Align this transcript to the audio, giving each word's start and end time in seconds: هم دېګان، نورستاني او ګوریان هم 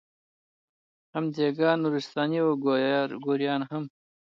هم 1.13 1.25
دېګان، 1.35 1.77
نورستاني 1.83 2.39
او 2.43 2.51
ګوریان 3.25 3.61
هم 3.69 3.83